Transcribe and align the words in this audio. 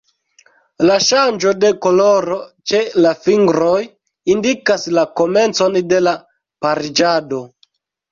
La 0.89 0.93
ŝanĝo 1.07 1.51
de 1.63 1.67
koloro 1.85 2.37
ĉe 2.71 2.79
la 3.05 3.11
fingroj 3.25 3.73
indikas 4.37 4.87
la 4.99 5.03
komencon 5.21 5.77
de 5.93 6.01
la 6.07 6.15
pariĝado. 6.67 7.43